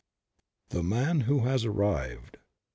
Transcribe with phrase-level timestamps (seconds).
[0.71, 2.37] 17 THE MAN WHO HAS ARRIVED.